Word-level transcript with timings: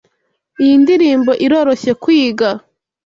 Iyi 0.63 0.75
ndirimbo 0.83 1.31
iroroshye 1.45 1.91
kwiga. 2.03 2.49